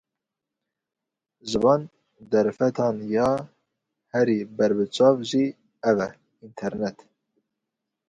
Ji 1.49 1.57
van 1.63 1.81
derfetan 2.31 2.95
ya 3.15 3.29
herî 4.13 4.39
berbiçav 4.57 5.15
jî 5.29 5.45
ev 5.89 5.97
e: 6.07 6.09
înternet 6.45 6.97